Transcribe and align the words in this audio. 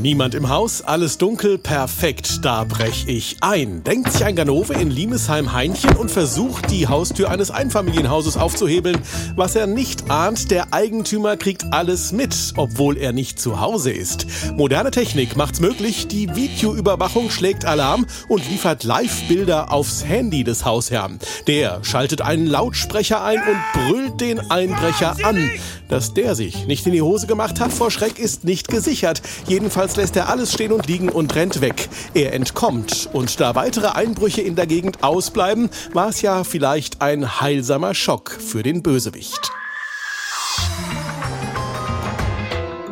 Niemand 0.00 0.36
im 0.36 0.48
Haus, 0.48 0.80
alles 0.82 1.18
dunkel, 1.18 1.58
perfekt, 1.58 2.44
da 2.44 2.62
brech 2.62 3.06
ich 3.08 3.38
ein. 3.40 3.82
Denkt 3.82 4.12
sich 4.12 4.24
ein 4.24 4.36
Ganove 4.36 4.74
in 4.74 4.92
Limesheim-Heinchen 4.92 5.96
und 5.96 6.08
versucht, 6.08 6.70
die 6.70 6.86
Haustür 6.86 7.30
eines 7.30 7.50
Einfamilienhauses 7.50 8.36
aufzuhebeln. 8.36 8.98
Was 9.34 9.56
er 9.56 9.66
nicht 9.66 10.08
ahnt, 10.08 10.52
der 10.52 10.72
Eigentümer 10.72 11.36
kriegt 11.36 11.64
alles 11.72 12.12
mit, 12.12 12.52
obwohl 12.56 12.96
er 12.96 13.12
nicht 13.12 13.40
zu 13.40 13.58
Hause 13.58 13.90
ist. 13.90 14.26
Moderne 14.56 14.92
Technik 14.92 15.34
macht's 15.34 15.58
möglich, 15.58 16.06
die 16.06 16.32
Videoüberwachung 16.32 17.28
schlägt 17.28 17.64
Alarm 17.64 18.06
und 18.28 18.48
liefert 18.48 18.84
Live-Bilder 18.84 19.72
aufs 19.72 20.04
Handy 20.04 20.44
des 20.44 20.64
Hausherrn. 20.64 21.18
Der 21.48 21.82
schaltet 21.82 22.20
einen 22.20 22.46
Lautsprecher 22.46 23.24
ein 23.24 23.40
und 23.40 23.82
brüllt 23.82 24.20
den 24.20 24.38
Einbrecher 24.48 25.16
an. 25.24 25.50
Dass 25.88 26.14
der 26.14 26.34
sich 26.34 26.66
nicht 26.66 26.86
in 26.86 26.92
die 26.92 27.02
Hose 27.02 27.26
gemacht 27.26 27.60
hat 27.60 27.72
vor 27.72 27.90
Schreck 27.90 28.18
ist 28.18 28.44
nicht 28.44 28.68
gesichert. 28.68 29.22
Jedenfalls 29.48 29.87
lässt 29.96 30.16
er 30.16 30.28
alles 30.28 30.52
stehen 30.52 30.72
und 30.72 30.86
liegen 30.86 31.08
und 31.08 31.34
rennt 31.34 31.60
weg. 31.60 31.88
Er 32.14 32.32
entkommt. 32.32 33.08
Und 33.12 33.40
da 33.40 33.54
weitere 33.54 33.88
Einbrüche 33.88 34.42
in 34.42 34.56
der 34.56 34.66
Gegend 34.66 35.02
ausbleiben, 35.02 35.70
war 35.92 36.08
es 36.08 36.22
ja 36.22 36.44
vielleicht 36.44 37.00
ein 37.02 37.40
heilsamer 37.40 37.94
Schock 37.94 38.30
für 38.30 38.62
den 38.62 38.82
Bösewicht. 38.82 39.50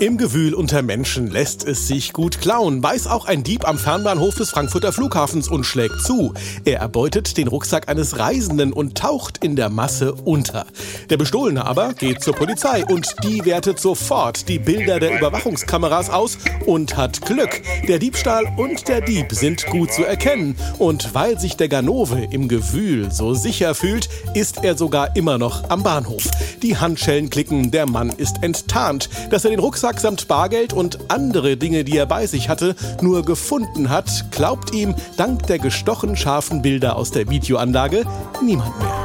Im 0.00 0.18
Gewühl 0.18 0.54
unter 0.54 0.82
Menschen 0.82 1.30
lässt 1.30 1.64
es 1.64 1.86
sich 1.86 2.12
gut 2.12 2.40
klauen, 2.40 2.82
weiß 2.82 3.06
auch 3.06 3.26
ein 3.26 3.44
Dieb 3.44 3.66
am 3.66 3.78
Fernbahnhof 3.78 4.34
des 4.34 4.50
Frankfurter 4.50 4.92
Flughafens 4.92 5.46
und 5.46 5.64
schlägt 5.64 6.02
zu. 6.02 6.34
Er 6.64 6.80
erbeutet 6.80 7.36
den 7.36 7.46
Rucksack 7.46 7.88
eines 7.88 8.18
Reisenden 8.18 8.72
und 8.72 8.98
taucht 8.98 9.44
in 9.44 9.54
der 9.54 9.70
Masse 9.70 10.12
unter. 10.12 10.66
Der 11.10 11.16
Bestohlene 11.16 11.64
aber 11.64 11.94
geht 11.94 12.22
zur 12.22 12.34
Polizei 12.34 12.84
und 12.84 13.14
die 13.22 13.44
wertet 13.44 13.78
sofort 13.78 14.48
die 14.48 14.58
Bilder 14.58 14.98
der 14.98 15.16
Überwachungskameras 15.16 16.10
aus 16.10 16.38
und 16.66 16.96
hat 16.96 17.24
Glück. 17.24 17.62
Der 17.86 18.00
Diebstahl 18.00 18.52
und 18.56 18.88
der 18.88 19.00
Dieb 19.00 19.30
sind 19.30 19.64
gut 19.66 19.92
zu 19.92 20.04
erkennen. 20.04 20.56
Und 20.78 21.14
weil 21.14 21.38
sich 21.38 21.56
der 21.56 21.68
Ganove 21.68 22.26
im 22.32 22.48
Gewühl 22.48 23.12
so 23.12 23.34
sicher 23.34 23.76
fühlt, 23.76 24.08
ist 24.34 24.64
er 24.64 24.76
sogar 24.76 25.14
immer 25.14 25.38
noch 25.38 25.70
am 25.70 25.84
Bahnhof. 25.84 26.28
Die 26.62 26.76
Handschellen 26.76 27.30
klicken, 27.30 27.70
der 27.70 27.86
Mann 27.86 28.10
ist 28.10 28.42
enttarnt. 28.42 29.08
Dass 29.30 29.44
er 29.44 29.50
den 29.50 29.60
Rucksack 29.60 29.83
Rucksack 29.84 30.00
samt 30.00 30.28
Bargeld 30.28 30.72
und 30.72 31.10
andere 31.10 31.58
Dinge, 31.58 31.84
die 31.84 31.98
er 31.98 32.06
bei 32.06 32.26
sich 32.26 32.48
hatte, 32.48 32.74
nur 33.02 33.22
gefunden 33.22 33.90
hat, 33.90 34.24
glaubt 34.30 34.72
ihm 34.72 34.94
dank 35.18 35.46
der 35.46 35.58
gestochen 35.58 36.16
scharfen 36.16 36.62
Bilder 36.62 36.96
aus 36.96 37.10
der 37.10 37.28
Videoanlage 37.28 38.04
niemand 38.42 38.78
mehr. 38.78 39.03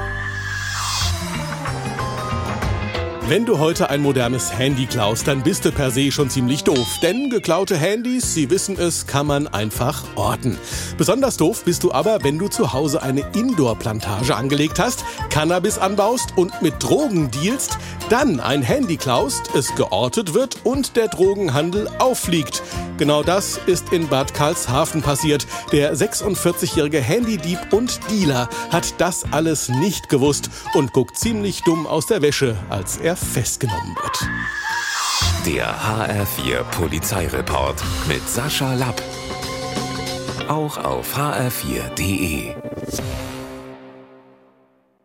Wenn 3.30 3.46
du 3.46 3.60
heute 3.60 3.92
ein 3.92 4.02
modernes 4.02 4.58
Handy 4.58 4.88
klaust, 4.88 5.28
dann 5.28 5.44
bist 5.44 5.64
du 5.64 5.72
per 5.72 5.92
se 5.92 6.12
schon 6.12 6.32
ziemlich 6.32 6.64
doof. 6.64 6.98
Denn 7.04 7.30
geklaute 7.30 7.78
Handys, 7.78 8.34
Sie 8.34 8.50
wissen 8.50 8.76
es, 8.76 9.06
kann 9.06 9.28
man 9.28 9.48
einfach 9.48 10.04
orten. 10.16 10.58
Besonders 10.98 11.38
doof 11.38 11.64
bist 11.64 11.84
du 11.84 11.92
aber, 11.92 12.24
wenn 12.24 12.40
du 12.40 12.48
zu 12.48 12.74
Hause 12.74 13.04
eine 13.04 13.24
Indoor-Plantage 13.36 14.36
angelegt 14.36 14.80
hast, 14.80 15.06
Cannabis 15.30 15.78
anbaust 15.78 16.36
und 16.38 16.64
mit 16.64 16.82
Drogen 16.82 17.30
dealst, 17.30 17.78
dann 18.10 18.40
ein 18.40 18.64
Handy 18.64 18.98
klaust, 18.98 19.52
es 19.54 19.76
geortet 19.76 20.34
wird 20.34 20.58
und 20.64 20.96
der 20.96 21.08
Drogenhandel 21.08 21.88
auffliegt. 22.00 22.64
Genau 22.98 23.22
das 23.22 23.60
ist 23.68 23.94
in 23.94 24.08
Bad 24.08 24.34
Karlshafen 24.34 25.04
passiert. 25.04 25.46
Der 25.72 25.96
46-jährige 25.96 27.00
Handydieb 27.00 27.60
und 27.72 28.00
Dealer 28.10 28.50
hat 28.72 28.96
das 28.98 29.24
alles 29.32 29.70
nicht 29.70 30.10
gewusst 30.10 30.50
und 30.74 30.94
guckt 30.94 31.16
ziemlich 31.16 31.62
dumm 31.62 31.86
aus 31.86 32.08
der 32.08 32.24
Wäsche, 32.24 32.58
als 32.70 32.98
er 32.98 33.19
festgenommen 33.20 33.96
wird. 33.96 34.30
Der 35.46 35.80
HR4 35.80 36.64
Polizeireport 36.64 37.84
mit 38.08 38.28
Sascha 38.28 38.74
Lapp. 38.74 39.02
Auch 40.48 40.78
auf 40.78 41.18
hr4.de. 41.18 42.56